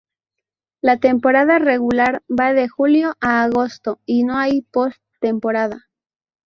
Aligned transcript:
La 0.81 0.97
temporada 0.97 1.59
regular 1.59 2.23
va 2.27 2.53
de 2.53 2.67
julio 2.67 3.13
a 3.21 3.43
agosto 3.43 3.99
y 4.07 4.23
no 4.23 4.39
hay 4.39 4.63
post-temporada. 4.63 5.85